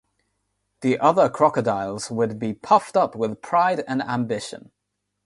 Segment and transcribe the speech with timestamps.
[0.81, 4.71] The other crocodiles would be puffed up with pride and ambition.